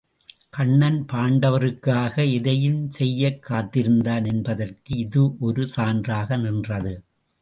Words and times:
கண்ணன் 0.49 1.05
பாண்டவர்க்காக 1.11 2.33
எதையும் 2.33 2.89
செய்யக் 2.89 3.41
காத்திருந்தான் 3.41 4.25
என்பதற்கு 4.25 4.97
இது 4.97 5.37
ஒரு 5.39 5.67
சான்றாக 5.75 6.39
நின்றது. 6.39 6.95